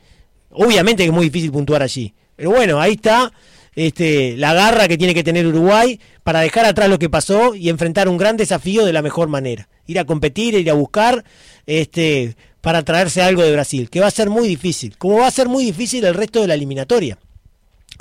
Obviamente 0.54 1.02
que 1.02 1.08
es 1.08 1.14
muy 1.14 1.26
difícil 1.26 1.52
puntuar 1.52 1.82
allí. 1.82 2.14
Pero 2.36 2.50
bueno, 2.50 2.80
ahí 2.80 2.92
está 2.92 3.32
este, 3.74 4.36
la 4.36 4.54
garra 4.54 4.88
que 4.88 4.96
tiene 4.96 5.14
que 5.14 5.24
tener 5.24 5.46
Uruguay 5.46 6.00
para 6.22 6.40
dejar 6.40 6.64
atrás 6.64 6.88
lo 6.88 6.98
que 6.98 7.10
pasó 7.10 7.54
y 7.54 7.68
enfrentar 7.68 8.08
un 8.08 8.16
gran 8.16 8.36
desafío 8.36 8.84
de 8.84 8.92
la 8.92 9.02
mejor 9.02 9.28
manera. 9.28 9.68
Ir 9.86 9.98
a 9.98 10.04
competir, 10.04 10.54
ir 10.54 10.70
a 10.70 10.74
buscar 10.74 11.24
este, 11.66 12.36
para 12.60 12.82
traerse 12.82 13.22
algo 13.22 13.42
de 13.42 13.52
Brasil, 13.52 13.90
que 13.90 14.00
va 14.00 14.06
a 14.06 14.10
ser 14.10 14.30
muy 14.30 14.48
difícil. 14.48 14.96
Como 14.96 15.18
va 15.18 15.26
a 15.26 15.30
ser 15.30 15.48
muy 15.48 15.64
difícil 15.64 16.04
el 16.04 16.14
resto 16.14 16.40
de 16.40 16.48
la 16.48 16.54
eliminatoria. 16.54 17.18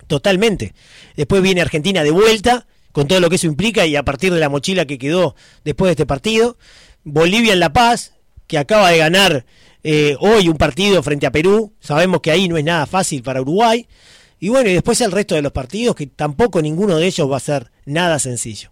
Totalmente. 0.08 0.74
Después 1.16 1.42
viene 1.42 1.62
Argentina 1.62 2.04
de 2.04 2.12
vuelta, 2.12 2.66
con 2.92 3.08
todo 3.08 3.20
lo 3.20 3.30
que 3.30 3.36
eso 3.36 3.48
implica 3.48 3.86
y 3.86 3.96
a 3.96 4.04
partir 4.04 4.34
de 4.34 4.40
la 4.40 4.50
mochila 4.50 4.86
que 4.86 4.98
quedó 4.98 5.36
después 5.64 5.90
de 5.90 5.94
este 5.94 6.06
partido. 6.06 6.58
Bolivia 7.04 7.54
en 7.54 7.60
La 7.60 7.74
Paz, 7.74 8.14
que 8.48 8.58
acaba 8.58 8.92
de 8.92 9.00
ganar 9.00 9.46
eh, 9.84 10.16
hoy 10.20 10.48
un 10.48 10.58
partido 10.58 11.04
frente 11.04 11.26
a 11.26 11.32
Perú, 11.32 11.74
sabemos 11.80 12.22
que 12.22 12.32
ahí 12.32 12.48
no 12.48 12.58
es 12.58 12.64
nada 12.64 12.86
fácil 12.86 13.22
para 13.22 13.42
Uruguay. 13.42 13.88
Y 14.40 14.50
bueno, 14.50 14.70
y 14.70 14.74
después 14.74 15.00
el 15.02 15.12
resto 15.12 15.36
de 15.36 15.42
los 15.42 15.52
partidos, 15.52 15.96
que 15.96 16.08
tampoco 16.08 16.62
ninguno 16.62 16.98
de 16.98 17.06
ellos 17.08 17.32
va 17.32 17.38
a 17.38 17.42
ser 17.42 17.72
nada 17.86 18.20
sencillo. 18.20 18.72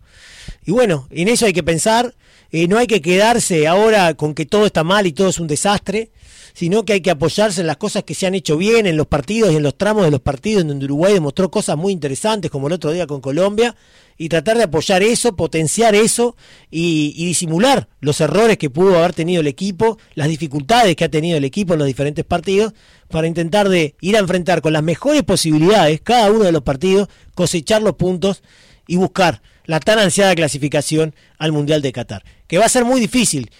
Y 0.65 0.71
bueno, 0.71 1.07
en 1.11 1.27
eso 1.27 1.45
hay 1.45 1.53
que 1.53 1.63
pensar, 1.63 2.13
eh, 2.51 2.67
no 2.67 2.77
hay 2.77 2.87
que 2.87 3.01
quedarse 3.01 3.67
ahora 3.67 4.13
con 4.15 4.33
que 4.33 4.45
todo 4.45 4.65
está 4.65 4.83
mal 4.83 5.07
y 5.07 5.13
todo 5.13 5.29
es 5.29 5.39
un 5.39 5.47
desastre. 5.47 6.11
Sino 6.53 6.83
que 6.85 6.93
hay 6.93 7.01
que 7.01 7.11
apoyarse 7.11 7.61
en 7.61 7.67
las 7.67 7.77
cosas 7.77 8.03
que 8.03 8.13
se 8.13 8.27
han 8.27 8.35
hecho 8.35 8.57
bien, 8.57 8.85
en 8.85 8.97
los 8.97 9.07
partidos 9.07 9.51
y 9.51 9.55
en 9.55 9.63
los 9.63 9.77
tramos 9.77 10.05
de 10.05 10.11
los 10.11 10.21
partidos 10.21 10.61
en 10.61 10.69
donde 10.69 10.85
Uruguay 10.85 11.13
demostró 11.13 11.49
cosas 11.51 11.77
muy 11.77 11.93
interesantes, 11.93 12.51
como 12.51 12.67
el 12.67 12.73
otro 12.73 12.91
día 12.91 13.07
con 13.07 13.21
Colombia, 13.21 13.75
y 14.17 14.29
tratar 14.29 14.57
de 14.57 14.63
apoyar 14.63 15.01
eso, 15.01 15.35
potenciar 15.35 15.95
eso 15.95 16.35
y, 16.69 17.13
y, 17.15 17.25
disimular 17.25 17.87
los 18.01 18.21
errores 18.21 18.57
que 18.57 18.69
pudo 18.69 18.97
haber 18.97 19.13
tenido 19.13 19.41
el 19.41 19.47
equipo, 19.47 19.97
las 20.13 20.27
dificultades 20.27 20.95
que 20.95 21.05
ha 21.05 21.09
tenido 21.09 21.37
el 21.37 21.43
equipo 21.43 21.73
en 21.73 21.79
los 21.79 21.87
diferentes 21.87 22.23
partidos, 22.23 22.73
para 23.09 23.27
intentar 23.27 23.69
de 23.69 23.95
ir 23.99 24.15
a 24.15 24.19
enfrentar 24.19 24.61
con 24.61 24.73
las 24.73 24.83
mejores 24.83 25.23
posibilidades 25.23 26.01
cada 26.01 26.31
uno 26.31 26.43
de 26.43 26.51
los 26.51 26.63
partidos, 26.63 27.09
cosechar 27.35 27.81
los 27.81 27.95
puntos 27.95 28.43
y 28.87 28.95
buscar 28.95 29.41
la 29.65 29.79
tan 29.79 29.99
ansiada 29.99 30.35
clasificación 30.35 31.15
al 31.37 31.51
Mundial 31.51 31.81
de 31.81 31.91
Qatar, 31.91 32.23
que 32.47 32.57
va 32.57 32.65
a 32.65 32.69
ser 32.69 32.85
muy 32.85 32.99
difícil, 32.99 33.51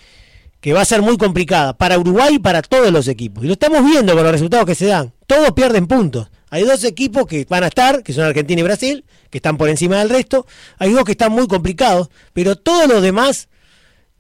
que 0.61 0.73
va 0.73 0.81
a 0.81 0.85
ser 0.85 1.01
muy 1.01 1.17
complicada 1.17 1.75
para 1.75 1.97
Uruguay 1.97 2.35
y 2.35 2.39
para 2.39 2.61
todos 2.61 2.91
los 2.91 3.07
equipos. 3.07 3.43
Y 3.43 3.47
lo 3.47 3.53
estamos 3.53 3.83
viendo 3.83 4.13
con 4.13 4.23
los 4.23 4.31
resultados 4.31 4.65
que 4.65 4.75
se 4.75 4.85
dan. 4.85 5.11
Todos 5.27 5.51
pierden 5.51 5.87
puntos. 5.87 6.29
Hay 6.51 6.63
dos 6.63 6.83
equipos 6.83 7.25
que 7.25 7.45
van 7.49 7.63
a 7.63 7.67
estar, 7.67 8.03
que 8.03 8.13
son 8.13 8.25
Argentina 8.25 8.61
y 8.61 8.63
Brasil, 8.63 9.05
que 9.29 9.39
están 9.39 9.57
por 9.57 9.69
encima 9.69 9.97
del 9.99 10.09
resto. 10.09 10.45
Hay 10.77 10.91
dos 10.91 11.03
que 11.03 11.13
están 11.13 11.31
muy 11.31 11.47
complicados, 11.47 12.09
pero 12.33 12.55
todos 12.55 12.87
los 12.87 13.01
demás 13.01 13.49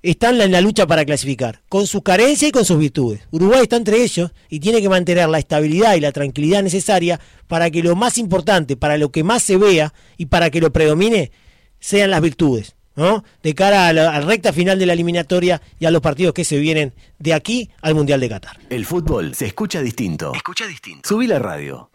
están 0.01 0.41
en 0.41 0.51
la 0.51 0.61
lucha 0.61 0.87
para 0.87 1.05
clasificar, 1.05 1.61
con 1.69 1.85
sus 1.85 2.01
carencias 2.01 2.49
y 2.49 2.51
con 2.51 2.65
sus 2.65 2.79
virtudes. 2.79 3.21
Uruguay 3.29 3.61
está 3.63 3.75
entre 3.75 4.01
ellos 4.01 4.31
y 4.49 4.59
tiene 4.59 4.81
que 4.81 4.89
mantener 4.89 5.29
la 5.29 5.37
estabilidad 5.37 5.93
y 5.93 5.99
la 5.99 6.11
tranquilidad 6.11 6.63
necesaria 6.63 7.19
para 7.47 7.69
que 7.69 7.83
lo 7.83 7.95
más 7.95 8.17
importante, 8.17 8.75
para 8.75 8.97
lo 8.97 9.11
que 9.11 9.23
más 9.23 9.43
se 9.43 9.57
vea 9.57 9.93
y 10.17 10.25
para 10.25 10.49
que 10.49 10.59
lo 10.59 10.73
predomine, 10.73 11.31
sean 11.79 12.09
las 12.09 12.21
virtudes. 12.21 12.75
¿No? 12.95 13.23
De 13.43 13.55
cara 13.55 13.87
a 13.87 13.93
la, 13.93 14.21
recta 14.21 14.53
final 14.53 14.79
de 14.79 14.85
la 14.85 14.93
eliminatoria 14.93 15.61
y 15.79 15.85
a 15.85 15.91
los 15.91 16.01
partidos 16.01 16.33
que 16.33 16.43
se 16.43 16.59
vienen 16.59 16.93
de 17.19 17.33
aquí 17.33 17.69
al 17.81 17.95
Mundial 17.95 18.19
de 18.19 18.29
Qatar. 18.29 18.59
El 18.69 18.85
fútbol 18.85 19.35
se 19.35 19.47
escucha 19.47 19.81
distinto. 19.81 20.33
Escucha 20.35 20.65
distinto. 20.67 21.07
Subí 21.07 21.27
la 21.27 21.39
radio. 21.39 21.89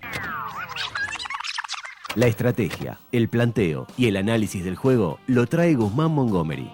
La 2.14 2.26
estrategia, 2.26 2.98
el 3.12 3.28
planteo 3.28 3.86
y 3.98 4.06
el 4.06 4.16
análisis 4.16 4.64
del 4.64 4.76
juego 4.76 5.18
lo 5.26 5.46
trae 5.46 5.74
Guzmán 5.74 6.12
Montgomery. 6.12 6.70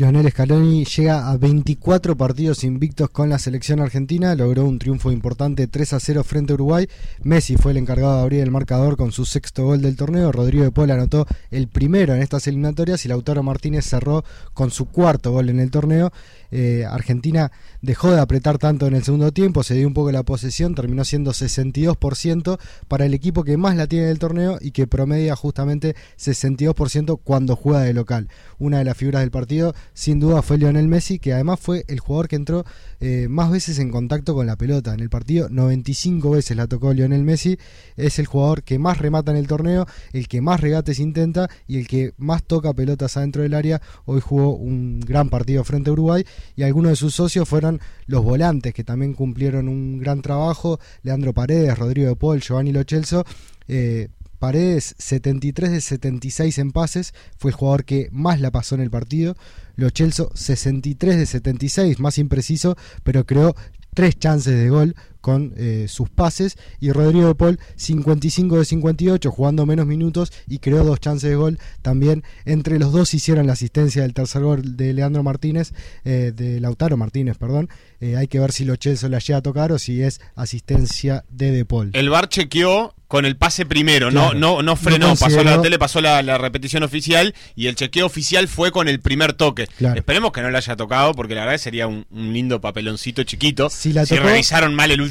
Lionel 0.00 0.30
Scaloni 0.30 0.86
llega 0.86 1.30
a 1.30 1.36
24 1.36 2.16
partidos 2.16 2.64
invictos 2.64 3.10
con 3.10 3.28
la 3.28 3.38
selección 3.38 3.80
argentina, 3.80 4.34
logró 4.34 4.64
un 4.64 4.78
triunfo 4.78 5.12
importante 5.12 5.66
3 5.66 5.92
a 5.92 6.00
0 6.00 6.24
frente 6.24 6.52
a 6.52 6.54
Uruguay. 6.54 6.88
Messi 7.22 7.58
fue 7.58 7.72
el 7.72 7.76
encargado 7.76 8.16
de 8.16 8.22
abrir 8.22 8.40
el 8.40 8.50
marcador 8.50 8.96
con 8.96 9.12
su 9.12 9.26
sexto 9.26 9.66
gol 9.66 9.82
del 9.82 9.96
torneo. 9.96 10.32
Rodrigo 10.32 10.64
de 10.64 10.72
Paul 10.72 10.90
anotó 10.90 11.26
el 11.50 11.68
primero 11.68 12.14
en 12.14 12.22
estas 12.22 12.46
eliminatorias 12.46 13.04
y 13.04 13.08
Lautaro 13.08 13.42
Martínez 13.42 13.84
cerró 13.84 14.24
con 14.54 14.70
su 14.70 14.86
cuarto 14.86 15.32
gol 15.32 15.50
en 15.50 15.60
el 15.60 15.70
torneo. 15.70 16.14
Eh, 16.50 16.86
Argentina 16.88 17.52
dejó 17.82 18.10
de 18.10 18.20
apretar 18.20 18.56
tanto 18.56 18.86
en 18.86 18.94
el 18.94 19.04
segundo 19.04 19.32
tiempo, 19.32 19.62
se 19.62 19.74
dio 19.74 19.86
un 19.86 19.94
poco 19.94 20.10
la 20.12 20.22
posesión, 20.22 20.74
terminó 20.74 21.04
siendo 21.04 21.32
62% 21.32 22.58
para 22.88 23.04
el 23.04 23.12
equipo 23.12 23.44
que 23.44 23.58
más 23.58 23.76
la 23.76 23.86
tiene 23.86 24.06
en 24.06 24.12
el 24.12 24.18
torneo 24.18 24.56
y 24.62 24.70
que 24.70 24.86
promedia 24.86 25.36
justamente 25.36 25.94
62% 26.18 27.20
cuando 27.22 27.54
juega 27.54 27.82
de 27.82 27.92
local. 27.92 28.28
Una 28.58 28.78
de 28.78 28.84
las 28.84 28.96
figuras 28.96 29.20
del 29.20 29.30
partido 29.30 29.74
sin 29.94 30.20
duda 30.20 30.42
fue 30.42 30.58
Lionel 30.58 30.88
Messi, 30.88 31.18
que 31.18 31.32
además 31.32 31.60
fue 31.60 31.84
el 31.88 32.00
jugador 32.00 32.28
que 32.28 32.36
entró 32.36 32.64
eh, 33.00 33.26
más 33.28 33.50
veces 33.50 33.78
en 33.78 33.90
contacto 33.90 34.34
con 34.34 34.46
la 34.46 34.56
pelota. 34.56 34.94
En 34.94 35.00
el 35.00 35.10
partido 35.10 35.48
95 35.48 36.30
veces 36.30 36.56
la 36.56 36.66
tocó 36.66 36.92
Lionel 36.92 37.24
Messi, 37.24 37.58
es 37.96 38.18
el 38.18 38.26
jugador 38.26 38.62
que 38.62 38.78
más 38.78 38.98
remata 38.98 39.30
en 39.30 39.36
el 39.36 39.46
torneo, 39.46 39.86
el 40.12 40.28
que 40.28 40.40
más 40.40 40.60
regates 40.60 40.98
intenta 40.98 41.48
y 41.66 41.78
el 41.78 41.88
que 41.88 42.14
más 42.18 42.42
toca 42.44 42.72
pelotas 42.72 43.16
adentro 43.16 43.42
del 43.42 43.54
área. 43.54 43.80
Hoy 44.04 44.20
jugó 44.20 44.54
un 44.54 45.00
gran 45.00 45.28
partido 45.28 45.64
frente 45.64 45.90
a 45.90 45.92
Uruguay 45.92 46.24
y 46.56 46.62
algunos 46.62 46.90
de 46.90 46.96
sus 46.96 47.14
socios 47.14 47.48
fueron 47.48 47.80
los 48.06 48.24
volantes 48.24 48.74
que 48.74 48.84
también 48.84 49.14
cumplieron 49.14 49.68
un 49.68 49.98
gran 49.98 50.22
trabajo, 50.22 50.80
Leandro 51.02 51.32
Paredes, 51.32 51.78
Rodrigo 51.78 52.08
de 52.08 52.16
Paul, 52.16 52.40
Giovanni 52.40 52.72
Lochelso. 52.72 53.24
Eh, 53.68 54.08
Paredes 54.40 54.94
73 54.98 55.70
de 55.70 55.80
76 55.82 56.58
en 56.58 56.72
pases, 56.72 57.12
fue 57.36 57.50
el 57.50 57.56
jugador 57.56 57.84
que 57.84 58.08
más 58.10 58.40
la 58.40 58.50
pasó 58.50 58.74
en 58.74 58.80
el 58.80 58.90
partido. 58.90 59.36
Lo 59.76 59.90
Chelso 59.90 60.30
63 60.34 61.18
de 61.18 61.26
76, 61.26 62.00
más 62.00 62.16
impreciso, 62.16 62.74
pero 63.04 63.26
creó 63.26 63.54
tres 63.92 64.18
chances 64.18 64.58
de 64.58 64.70
gol 64.70 64.96
con 65.20 65.54
eh, 65.56 65.86
sus 65.88 66.08
pases. 66.10 66.56
Y 66.80 66.92
Rodrigo 66.92 67.28
de 67.28 67.34
Paul 67.34 67.58
55 67.76 68.58
de 68.58 68.64
58 68.64 69.30
jugando 69.30 69.66
menos 69.66 69.86
minutos 69.86 70.32
y 70.46 70.58
creó 70.58 70.84
dos 70.84 71.00
chances 71.00 71.30
de 71.30 71.36
gol. 71.36 71.58
También 71.82 72.24
entre 72.44 72.78
los 72.78 72.92
dos 72.92 73.14
hicieron 73.14 73.46
la 73.46 73.54
asistencia 73.54 74.02
del 74.02 74.14
tercer 74.14 74.42
gol 74.42 74.76
de 74.76 74.92
Leandro 74.92 75.22
Martínez 75.22 75.72
eh, 76.04 76.32
de 76.34 76.60
Lautaro 76.60 76.96
Martínez 76.96 77.38
perdón. 77.38 77.68
Eh, 78.00 78.16
hay 78.16 78.28
que 78.28 78.40
ver 78.40 78.52
si 78.52 78.64
lo 78.64 78.76
Chelso 78.76 79.08
la 79.08 79.18
llega 79.18 79.38
a 79.38 79.42
tocar 79.42 79.72
o 79.72 79.78
si 79.78 80.02
es 80.02 80.20
asistencia 80.34 81.24
de 81.28 81.50
De 81.50 81.64
Paul. 81.64 81.90
El 81.92 82.08
VAR 82.08 82.28
chequeó 82.28 82.94
con 83.10 83.24
el 83.24 83.36
pase 83.36 83.66
primero, 83.66 84.12
no, 84.12 84.34
no, 84.34 84.62
no 84.62 84.76
frenó, 84.76 85.16
pasó 85.16 85.42
la 85.42 85.60
tele, 85.60 85.80
pasó 85.80 86.00
la, 86.00 86.38
repetición 86.38 86.84
oficial 86.84 87.34
y 87.56 87.66
el 87.66 87.74
chequeo 87.74 88.06
oficial 88.06 88.46
fue 88.46 88.70
con 88.70 88.86
el 88.86 89.00
primer 89.00 89.32
toque. 89.32 89.66
Esperemos 89.96 90.30
que 90.30 90.42
no 90.42 90.50
le 90.50 90.56
haya 90.56 90.76
tocado, 90.76 91.12
porque 91.14 91.34
la 91.34 91.44
verdad 91.44 91.58
sería 91.58 91.88
un, 91.88 92.06
lindo 92.12 92.60
papeloncito 92.60 93.24
chiquito 93.24 93.68
si, 93.68 93.92
revisaron 93.92 94.76
mal 94.76 94.92
el 94.92 95.00
último 95.00 95.09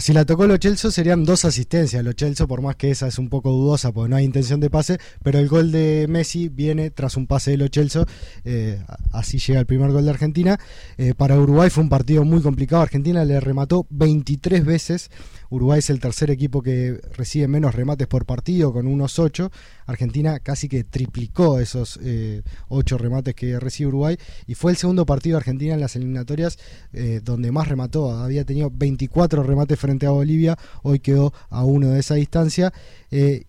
si 0.00 0.12
la 0.12 0.24
tocó 0.24 0.46
Lo 0.46 0.56
Chelso 0.56 0.90
serían 0.90 1.24
dos 1.24 1.44
asistencias. 1.44 2.02
Lo 2.04 2.12
Chelso, 2.12 2.48
por 2.48 2.62
más 2.62 2.76
que 2.76 2.90
esa 2.90 3.06
es 3.06 3.18
un 3.18 3.28
poco 3.28 3.50
dudosa, 3.50 3.92
porque 3.92 4.10
no 4.10 4.16
hay 4.16 4.24
intención 4.24 4.60
de 4.60 4.70
pase, 4.70 4.98
pero 5.22 5.38
el 5.38 5.48
gol 5.48 5.72
de 5.72 6.06
Messi 6.08 6.48
viene 6.48 6.90
tras 6.90 7.16
un 7.16 7.26
pase 7.26 7.52
de 7.52 7.56
Lo 7.58 7.68
Chelso, 7.68 8.06
eh, 8.44 8.82
así 9.12 9.38
llega 9.38 9.60
el 9.60 9.66
primer 9.66 9.90
gol 9.92 10.04
de 10.04 10.10
Argentina. 10.10 10.58
Eh, 10.96 11.14
para 11.14 11.38
Uruguay 11.38 11.70
fue 11.70 11.82
un 11.82 11.88
partido 11.88 12.24
muy 12.24 12.42
complicado. 12.42 12.82
Argentina 12.82 13.24
le 13.24 13.40
remató 13.40 13.86
23 13.90 14.64
veces. 14.64 15.10
Uruguay 15.50 15.78
es 15.78 15.90
el 15.90 16.00
tercer 16.00 16.30
equipo 16.30 16.62
que 16.62 17.00
recibe 17.16 17.48
menos 17.48 17.74
remates 17.74 18.06
por 18.06 18.26
partido, 18.26 18.72
con 18.72 18.86
unos 18.86 19.18
8. 19.18 19.50
Argentina 19.86 20.38
casi 20.40 20.68
que 20.68 20.84
triplicó 20.84 21.58
esos 21.58 21.98
eh, 22.02 22.42
8 22.68 22.98
remates 22.98 23.34
que 23.34 23.58
recibe 23.58 23.88
Uruguay. 23.88 24.18
Y 24.46 24.54
fue 24.54 24.72
el 24.72 24.76
segundo 24.76 25.06
partido 25.06 25.36
de 25.36 25.38
Argentina 25.38 25.74
en 25.74 25.80
las 25.80 25.96
eliminatorias 25.96 26.58
eh, 26.92 27.20
donde 27.24 27.50
más 27.52 27.68
remató. 27.68 28.10
Había 28.10 28.44
tenido 28.44 28.70
24 28.70 29.27
remates 29.36 29.78
frente 29.78 30.06
a 30.06 30.10
Bolivia, 30.10 30.56
hoy 30.82 31.00
quedó 31.00 31.32
a 31.50 31.64
uno 31.64 31.88
de 31.88 32.00
esa 32.00 32.14
distancia. 32.14 32.72
Eh, 33.10 33.44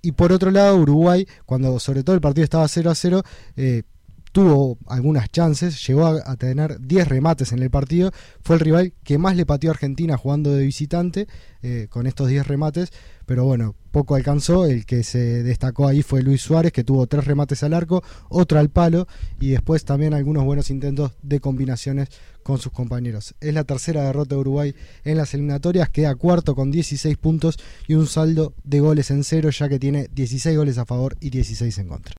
y 0.00 0.12
por 0.12 0.32
otro 0.32 0.50
lado, 0.50 0.76
Uruguay, 0.76 1.26
cuando 1.44 1.78
sobre 1.80 2.02
todo 2.02 2.14
el 2.14 2.20
partido 2.20 2.44
estaba 2.44 2.68
0 2.68 2.90
a 2.90 2.94
0, 2.94 3.22
eh, 3.56 3.82
tuvo 4.38 4.78
algunas 4.86 5.28
chances, 5.30 5.84
llegó 5.84 6.06
a, 6.06 6.36
tener 6.36 6.78
10 6.80 7.08
remates 7.08 7.50
en 7.50 7.58
el 7.58 7.70
partido, 7.70 8.12
fue 8.40 8.54
el 8.54 8.60
rival 8.60 8.92
que 9.02 9.18
más 9.18 9.34
le 9.34 9.44
pateó 9.44 9.70
a 9.70 9.72
Argentina 9.72 10.16
jugando 10.16 10.52
de 10.52 10.64
visitante 10.64 11.26
eh, 11.60 11.88
con 11.90 12.06
estos 12.06 12.28
10 12.28 12.46
remates, 12.46 12.92
pero 13.26 13.44
bueno, 13.44 13.74
poco 13.90 14.14
alcanzó, 14.14 14.66
el 14.66 14.86
que 14.86 15.02
se 15.02 15.42
destacó 15.42 15.88
ahí 15.88 16.02
fue 16.02 16.22
Luis 16.22 16.40
Suárez, 16.40 16.70
que 16.70 16.84
tuvo 16.84 17.08
3 17.08 17.24
remates 17.24 17.64
al 17.64 17.74
arco, 17.74 18.04
otro 18.28 18.60
al 18.60 18.70
palo 18.70 19.08
y 19.40 19.48
después 19.48 19.84
también 19.84 20.14
algunos 20.14 20.44
buenos 20.44 20.70
intentos 20.70 21.14
de 21.20 21.40
combinaciones 21.40 22.08
con 22.44 22.58
sus 22.58 22.70
compañeros. 22.70 23.34
Es 23.40 23.52
la 23.52 23.64
tercera 23.64 24.04
derrota 24.04 24.36
de 24.36 24.40
Uruguay 24.40 24.74
en 25.02 25.16
las 25.16 25.34
eliminatorias, 25.34 25.88
queda 25.88 26.14
cuarto 26.14 26.54
con 26.54 26.70
16 26.70 27.16
puntos 27.16 27.58
y 27.88 27.94
un 27.94 28.06
saldo 28.06 28.54
de 28.62 28.78
goles 28.78 29.10
en 29.10 29.24
cero, 29.24 29.50
ya 29.50 29.68
que 29.68 29.80
tiene 29.80 30.08
16 30.14 30.56
goles 30.56 30.78
a 30.78 30.86
favor 30.86 31.16
y 31.18 31.30
16 31.30 31.76
en 31.78 31.88
contra. 31.88 32.14